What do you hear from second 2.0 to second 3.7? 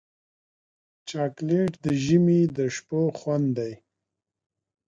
ژمي د شپو خوند